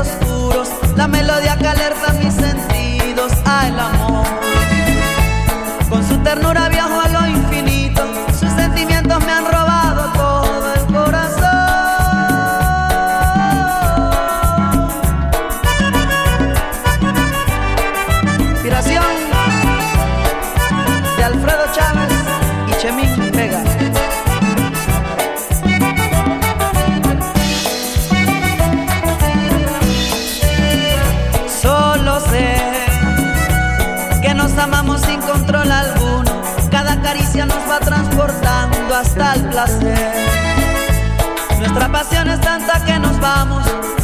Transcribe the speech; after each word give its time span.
oscuros, 0.00 0.68
la 0.96 1.06
melodía 1.06 1.56
que 1.56 1.66
alerta 1.66 2.12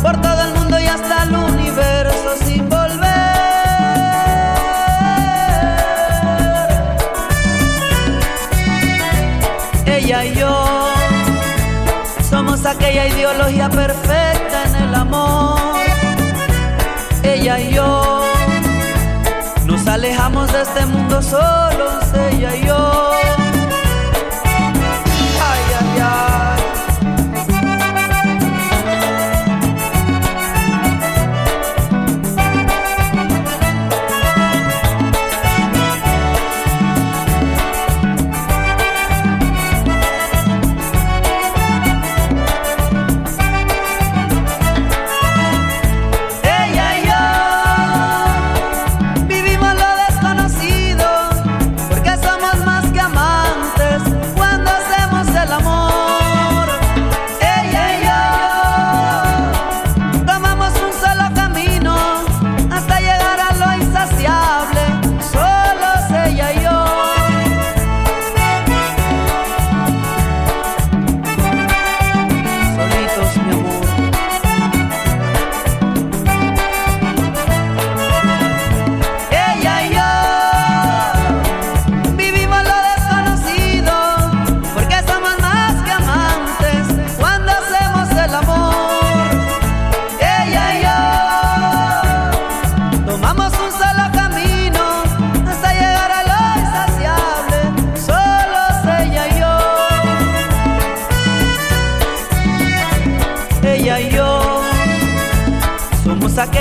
por 0.06 0.20
todo 0.20 0.40
el 0.40 0.54
mundo 0.54 0.78
y 0.78 0.86
hasta 0.86 1.24
el 1.24 1.34
universo 1.34 2.30
sin 2.44 2.68
volver. 2.68 3.06
Ella 9.84 10.24
y 10.24 10.34
yo 10.36 10.92
somos 12.30 12.64
aquella 12.64 13.08
ideología 13.08 13.68
perfecta 13.68 14.58
en 14.68 14.74
el 14.84 14.94
amor. 14.94 15.58
Ella 17.24 17.58
y 17.58 17.74
yo 17.74 18.22
nos 19.64 19.88
alejamos 19.88 20.52
de 20.52 20.62
este 20.62 20.86
mundo 20.86 21.20
solos, 21.20 22.04
ella 22.30 22.54
y 22.54 22.64
yo. 22.64 23.25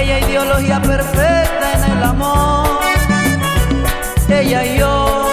Aquella 0.06 0.28
ideología 0.28 0.82
perfecta 0.82 1.74
en 1.74 1.98
el 1.98 2.04
amor. 2.04 2.80
Ella 4.30 4.64
y 4.66 4.78
yo 4.78 5.28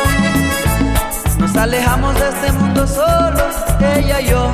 nos 1.39 1.57
alejamos 1.57 2.15
de 2.19 2.29
este 2.29 2.53
mundo 2.53 2.87
solos. 2.87 3.55
Ella 3.97 4.21
y 4.21 4.29
yo. 4.29 4.51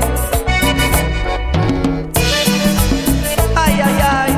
Ay, 3.54 3.80
ay, 3.84 3.98
ay. 4.10 4.32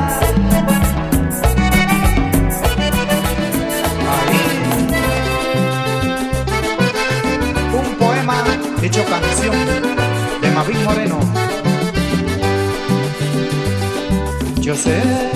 Un 7.73 7.95
poema 7.95 8.43
hecho 8.83 9.03
canción 9.05 9.55
de 10.41 10.51
Mavín 10.51 10.83
Moreno. 10.83 11.19
Yo 14.61 14.75
sé 14.75 15.30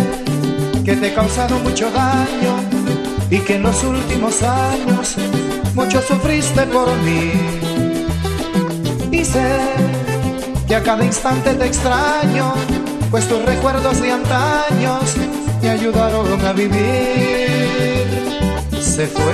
que 0.85 0.96
te 0.96 1.07
he 1.07 1.13
causado 1.16 1.57
mucho 1.59 1.90
daño 1.90 2.57
y 3.31 3.40
que 3.40 3.56
en 3.56 3.63
los 3.63 3.84
últimos 3.84 4.44
años 4.44 5.16
mucho 5.73 6.00
sufriste 6.00 6.62
por 6.68 6.96
mí. 6.97 7.31
Y 9.12 9.25
sé 9.25 9.57
que 10.68 10.75
a 10.75 10.84
cada 10.84 11.03
instante 11.03 11.56
te 11.56 11.66
extraño, 11.66 12.53
pues 13.09 13.28
tus 13.28 13.44
recuerdos 13.44 14.00
de 14.00 14.12
antaños 14.12 15.16
me 15.63 15.69
ayudaron 15.69 16.46
a 16.46 16.53
vivir. 16.53 16.78
Se 18.79 19.07
fue 19.07 19.34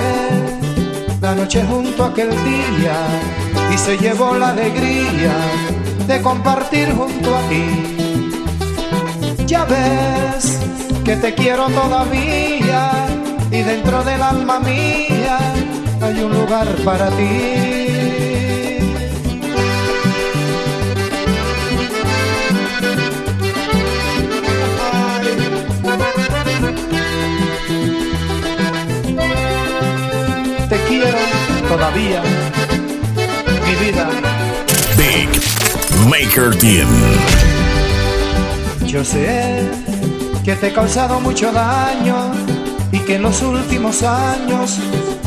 la 1.20 1.34
noche 1.34 1.62
junto 1.68 2.04
a 2.04 2.08
aquel 2.08 2.30
día 2.30 2.96
y 3.74 3.76
se 3.76 3.98
llevó 3.98 4.36
la 4.36 4.48
alegría 4.48 5.36
de 6.06 6.22
compartir 6.22 6.94
junto 6.94 7.36
a 7.36 7.40
ti. 7.50 7.64
Ya 9.46 9.66
ves 9.66 10.71
que 11.04 11.16
te 11.16 11.34
quiero 11.34 11.68
todavía 11.68 12.90
y 13.50 13.62
dentro 13.62 14.04
del 14.04 14.22
alma 14.22 14.60
mía 14.60 15.38
hay 16.00 16.20
un 16.20 16.32
lugar 16.32 16.66
para 16.84 17.08
ti. 17.10 17.82
Te 30.68 30.78
quiero 30.88 31.18
todavía, 31.68 32.22
mi 33.66 33.86
vida. 33.86 34.08
Big 34.96 35.28
Maker 36.08 36.56
Team. 36.56 36.88
Yo 38.86 39.04
sé 39.04 39.91
que 40.44 40.56
te 40.56 40.68
he 40.68 40.72
causado 40.72 41.20
mucho 41.20 41.52
daño 41.52 42.32
y 42.90 42.98
que 43.00 43.16
en 43.16 43.22
los 43.22 43.42
últimos 43.42 44.02
años 44.02 44.78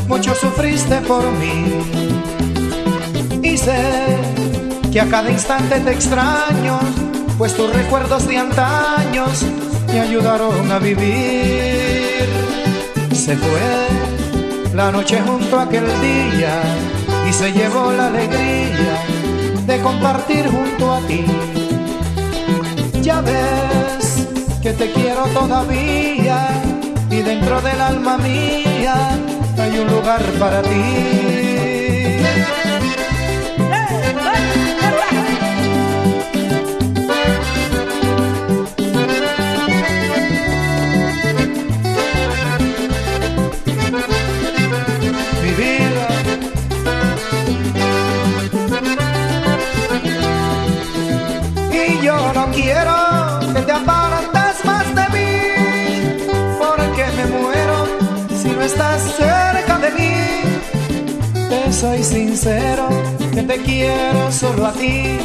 mucho 0.08 0.36
sufriste 0.36 0.98
por 1.02 1.24
mí. 1.32 1.82
Y 3.42 3.58
sé 3.58 4.18
que 4.92 5.00
a 5.00 5.06
cada 5.06 5.30
instante 5.30 5.80
te 5.80 5.92
extraño, 5.92 6.80
pues 7.38 7.56
tus 7.56 7.72
recuerdos 7.74 8.28
de 8.28 8.38
antaños 8.38 9.44
me 9.88 10.02
ayudaron 10.02 10.72
a 10.72 10.80
vivir. 10.80 12.28
Se 13.14 13.38
fue 13.38 14.74
la 14.74 14.92
noche 14.92 15.22
junto 15.26 15.60
a 15.60 15.64
aquel 15.64 15.86
día 16.02 16.62
y 17.30 17.34
se 17.34 17.54
llevó 17.54 17.92
la 17.94 18.08
alegría 18.08 19.00
de 19.66 19.80
compartir 19.82 20.50
junto 20.50 20.94
a 20.94 21.00
ti. 21.08 21.26
Ya 23.02 23.22
ves 23.22 23.75
que 24.66 24.74
te 24.74 24.92
quiero 24.94 25.26
todavía 25.28 26.48
y 27.12 27.22
dentro 27.22 27.62
del 27.62 27.80
alma 27.80 28.18
mía 28.18 28.96
hay 29.60 29.78
un 29.78 29.88
lugar 29.88 30.24
para 30.40 30.64
ti. 30.64 31.35
Quiero 63.66 64.32
solo 64.32 64.68
a 64.68 64.72
ti 64.72 65.18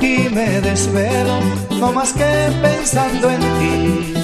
y 0.00 0.28
me 0.30 0.60
desvelo, 0.60 1.40
no 1.80 1.92
más 1.92 2.12
que 2.12 2.30
pensando 2.62 3.30
en 3.30 3.40
ti. 3.40 4.14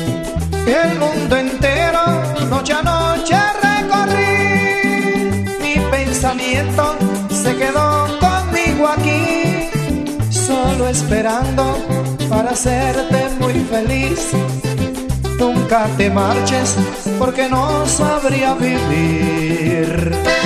El 0.67 0.99
mundo 0.99 1.37
entero, 1.37 2.05
noche 2.49 2.73
a 2.73 2.83
noche 2.83 3.37
recorrí, 3.67 5.45
mi 5.61 5.75
pensamiento 5.91 6.97
se 7.31 7.57
quedó 7.57 8.07
conmigo 8.21 8.89
aquí, 8.89 9.69
solo 10.31 10.89
esperando 10.89 11.77
para 12.29 12.51
hacerte 12.51 13.29
muy 13.41 13.55
feliz. 13.71 14.31
Nunca 15.39 15.89
te 15.97 16.09
marches 16.09 16.77
porque 17.19 17.49
no 17.49 17.85
sabría 17.87 18.55
vivir. 18.55 20.42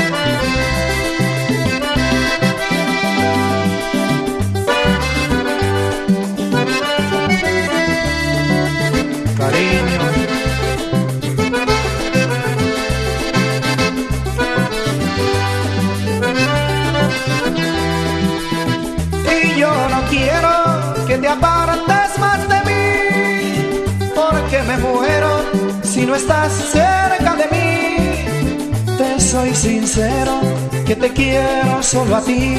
Estás 26.17 26.53
cerca 26.73 27.35
de 27.37 27.47
mí. 27.55 28.97
Te 28.97 29.21
soy 29.21 29.55
sincero, 29.55 30.41
que 30.87 30.97
te 30.97 31.13
quiero 31.13 31.83
solo 31.83 32.17
a 32.17 32.21
ti. 32.23 32.57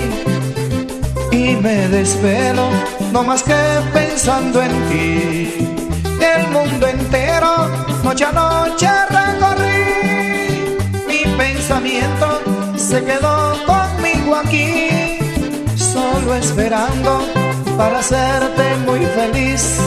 Y 1.31 1.55
me 1.55 1.87
desvelo, 1.87 2.69
no 3.11 3.23
más 3.23 3.43
que 3.43 3.55
pensando 3.93 4.61
en 4.61 4.73
ti. 4.89 5.53
El 6.35 6.47
mundo 6.49 6.87
entero, 6.87 7.67
noche 8.03 8.25
a 8.25 8.31
noche 8.31 8.89
recorrí. 9.09 9.79
Mi 11.07 11.21
pensamiento 11.37 12.27
se 12.75 13.03
quedó 13.03 13.53
conmigo 13.65 14.35
aquí, 14.35 15.19
solo 15.75 16.35
esperando 16.35 17.25
para 17.77 17.99
hacerte 17.99 18.75
muy 18.85 19.03
feliz. 19.17 19.79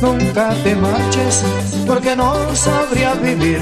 Nunca 0.00 0.54
te 0.62 0.76
marches 0.76 1.42
porque 1.86 2.14
no 2.14 2.54
sabría 2.54 3.14
vivir. 3.14 3.60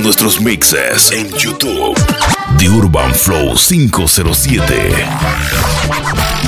Nuestros 0.00 0.40
mixes 0.40 1.12
en 1.12 1.30
YouTube. 1.30 1.94
The 2.58 2.68
Urban 2.68 3.14
Flow 3.14 3.56
507. 3.56 6.43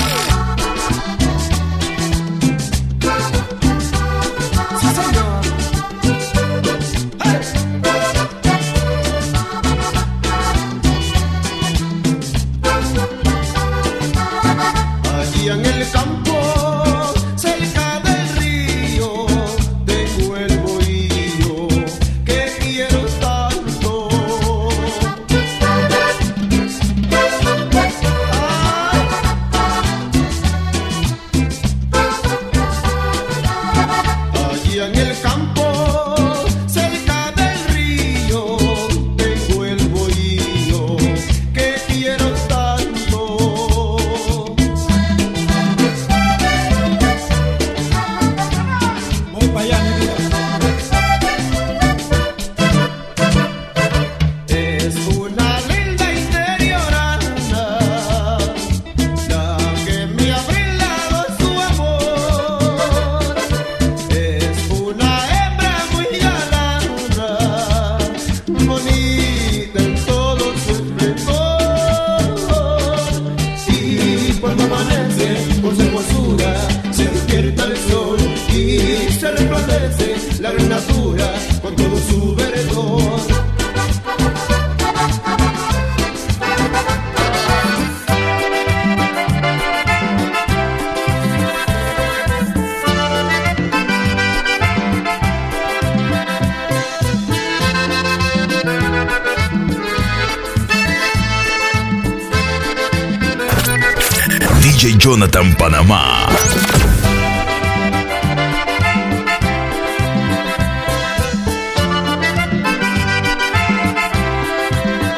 DJ 104.77 104.95
Jonathan 104.99 105.55
Panamá. 105.55 106.27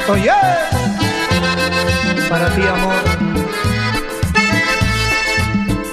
Oye, 0.07 0.31
para 2.29 2.49
ti 2.55 2.61
amor. 2.61 3.03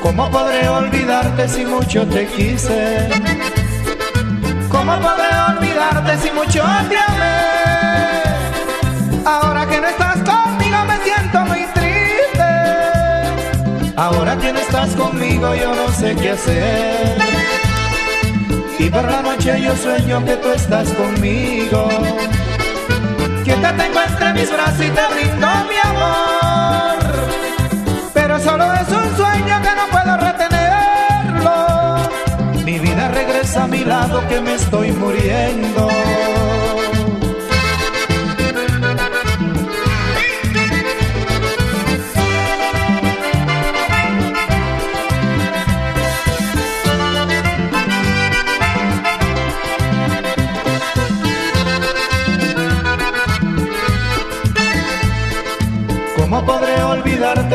¿Cómo 0.01 0.31
podré 0.31 0.69
olvidarte 0.69 1.49
si 1.49 1.65
mucho 1.67 2.07
te 2.07 2.25
quise? 2.29 3.09
¿Cómo 4.71 4.97
podré 5.01 5.27
olvidarte 5.59 6.19
si 6.19 6.31
mucho 6.31 6.63
te 6.89 6.99
amé? 6.99 7.16
Estás 14.55 14.95
conmigo 14.95 15.55
yo 15.55 15.75
no 15.75 15.89
sé 15.93 16.15
qué 16.15 16.31
hacer. 16.31 17.17
Y 18.79 18.91
por 18.91 19.05
la 19.11 19.23
noche 19.23 19.61
yo 19.61 19.75
sueño 19.77 20.25
que 20.25 20.37
tú 20.37 20.51
estás 20.53 20.89
conmigo 20.91 21.89
que 23.47 23.53
te 23.53 23.73
tengo 23.81 24.01
entre 24.03 24.33
mis 24.35 24.51
brazos 24.53 24.85
y 24.85 24.91
te 24.91 25.07
brindo 25.15 25.47
mi 25.71 25.79
amor. 25.85 26.97
Pero 28.13 28.41
solo 28.41 28.73
es 28.75 28.89
un 28.89 29.17
sueño 29.17 29.63
que 29.63 29.73
no 29.79 29.87
puedo 29.93 30.17
retenerlo. 30.17 31.55
Mi 32.65 32.79
vida 32.81 33.09
regresa 33.09 33.65
a 33.65 33.67
mi 33.69 33.85
lado 33.85 34.27
que 34.29 34.41
me 34.41 34.55
estoy 34.55 34.91
muriendo. 34.91 35.66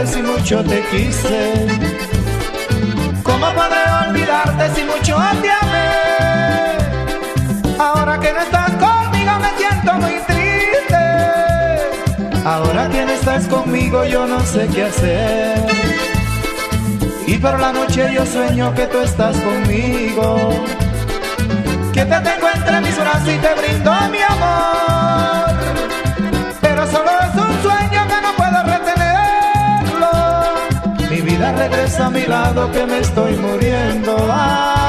Si 0.05 0.21
mucho 0.21 0.63
te 0.63 0.81
quise? 0.89 1.67
¿Cómo 3.23 3.47
podré 3.53 3.83
olvidarte 4.07 4.75
si 4.75 4.83
mucho 4.83 5.15
te 5.41 5.49
amé? 5.49 5.89
Ahora 7.77 8.19
que 8.19 8.33
no 8.33 8.39
estás 8.41 8.71
conmigo 8.71 9.31
me 9.39 9.57
siento 9.57 9.93
muy 9.95 10.13
triste. 10.27 11.03
Ahora 12.45 12.89
que 12.89 13.05
no 13.05 13.11
estás 13.11 13.47
conmigo 13.47 14.03
yo 14.05 14.25
no 14.25 14.39
sé 14.41 14.67
qué 14.73 14.85
hacer. 14.85 15.65
Y 17.27 17.37
por 17.37 17.59
la 17.59 17.71
noche 17.71 18.09
yo 18.13 18.25
sueño 18.25 18.73
que 18.73 18.87
tú 18.87 18.99
estás 18.99 19.37
conmigo. 19.37 20.49
Que 21.93 22.05
te 22.05 22.19
tengo 22.19 22.49
entre 22.53 22.81
mis 22.81 22.97
brazos 22.97 23.29
y 23.29 23.37
te 23.37 23.53
brindo 23.55 23.91
mi 24.11 24.21
amor. 24.21 25.50
Vida 31.41 31.51
regresa 31.53 32.05
a 32.05 32.09
mi 32.09 32.25
lado 32.25 32.71
que 32.71 32.85
me 32.85 32.99
estoy 32.99 33.35
muriendo. 33.35 34.15
Ay. 34.31 34.80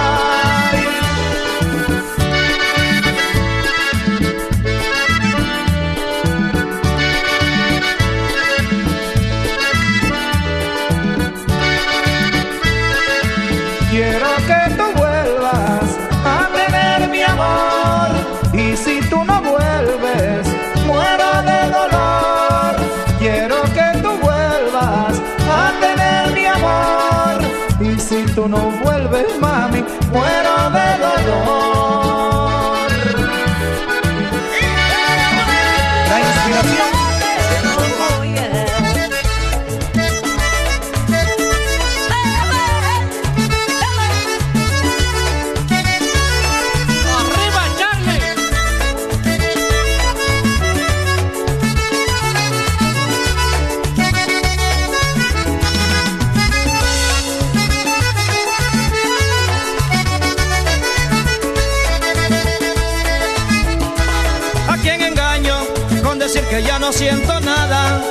Que 66.53 66.63
ya 66.63 66.79
no 66.79 66.93
siento 66.93 67.41
nada, 67.41 68.03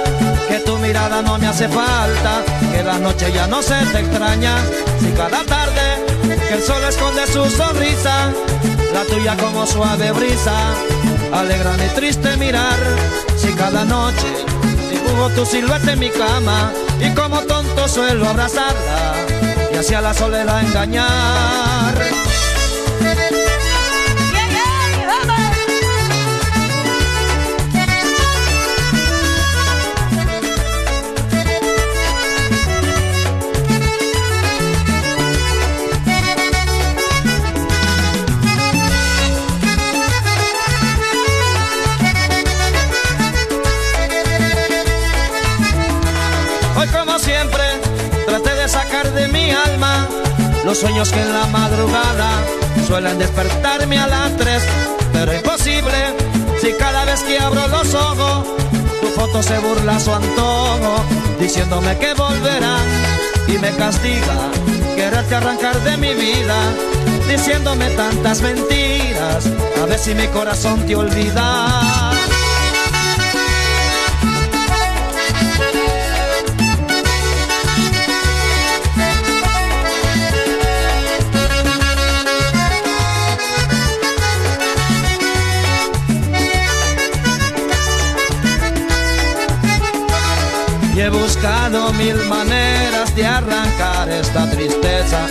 que 0.49 0.57
tu 0.61 0.75
mirada 0.79 1.21
no 1.21 1.37
me 1.37 1.45
hace 1.45 1.67
falta, 1.67 2.41
que 2.71 2.81
la 2.81 2.97
noche 2.97 3.31
ya 3.31 3.45
no 3.45 3.61
se 3.61 3.75
te 3.93 3.99
extraña, 3.99 4.55
si 4.99 5.11
cada 5.11 5.43
tarde 5.45 6.03
que 6.47 6.55
el 6.55 6.63
sol 6.63 6.83
esconde 6.89 7.27
su 7.27 7.47
sonrisa, 7.51 8.31
la 8.95 9.03
tuya 9.03 9.37
como 9.37 9.67
suave 9.67 10.11
brisa, 10.11 10.55
alegra 11.31 11.73
mi 11.73 11.87
triste 11.89 12.35
mirar, 12.37 12.79
si 13.37 13.53
cada 13.53 13.85
noche 13.85 14.33
dibujo 14.89 15.29
tu 15.35 15.45
silueta 15.45 15.91
en 15.91 15.99
mi 15.99 16.09
cama 16.09 16.71
y 16.99 17.13
como 17.13 17.41
tonto 17.41 17.87
suelo 17.87 18.27
abrazarla 18.27 19.13
y 19.71 19.77
hacia 19.77 20.01
la 20.01 20.15
soledad 20.15 20.61
engañar. 20.61 22.30
Los 50.71 50.79
sueños 50.79 51.11
que 51.11 51.19
en 51.19 51.33
la 51.33 51.45
madrugada 51.47 52.29
suelen 52.87 53.17
despertarme 53.17 53.99
a 53.99 54.07
las 54.07 54.37
tres, 54.37 54.63
pero 55.11 55.33
imposible 55.33 56.15
si 56.61 56.71
cada 56.79 57.03
vez 57.03 57.19
que 57.23 57.37
abro 57.39 57.67
los 57.67 57.93
ojos 57.93 58.47
tu 59.01 59.07
foto 59.07 59.43
se 59.43 59.59
burla 59.59 59.97
a 59.97 59.99
su 59.99 60.13
antojo, 60.13 61.03
diciéndome 61.41 61.97
que 61.97 62.13
volverán 62.13 62.87
y 63.49 63.57
me 63.57 63.71
castiga 63.71 64.49
quererte 64.95 65.35
arrancar 65.35 65.77
de 65.81 65.97
mi 65.97 66.13
vida, 66.13 66.55
diciéndome 67.27 67.89
tantas 67.89 68.41
mentiras, 68.41 69.49
a 69.83 69.85
ver 69.87 69.99
si 69.99 70.15
mi 70.15 70.27
corazón 70.27 70.85
te 70.85 70.95
olvida. 70.95 72.30
Buscado 91.41 91.91
mil 91.93 92.15
maneras 92.27 93.15
de 93.15 93.25
arrancar 93.25 94.07
esta 94.09 94.49
tristeza. 94.51 95.25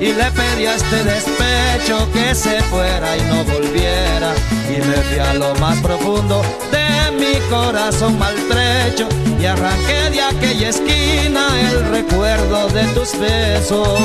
Y 0.00 0.12
le 0.12 0.30
pedí 0.30 0.64
a 0.64 0.74
este 0.74 1.04
despecho 1.04 2.10
que 2.12 2.34
se 2.34 2.62
fuera 2.62 3.16
y 3.16 3.20
no 3.22 3.44
volviera. 3.44 4.32
Y 4.68 4.80
me 4.80 4.96
fui 5.02 5.18
a 5.18 5.34
lo 5.34 5.54
más 5.56 5.78
profundo 5.80 6.42
de 6.72 7.12
mi 7.18 7.38
corazón 7.50 8.18
maltrecho. 8.18 9.06
Y 9.38 9.44
arranqué 9.44 10.10
de 10.10 10.22
aquella 10.22 10.68
esquina 10.70 11.48
el 11.60 11.90
recuerdo 11.90 12.68
de 12.68 12.84
tus 12.94 13.18
besos. 13.18 14.00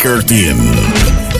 Maker 0.09 1.38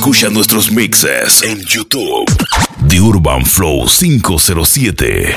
Escucha 0.00 0.30
nuestros 0.30 0.72
mixes 0.72 1.42
en 1.42 1.60
YouTube. 1.60 2.24
The 2.88 2.98
Urban 3.00 3.44
Flow 3.44 3.86
507. 3.86 5.36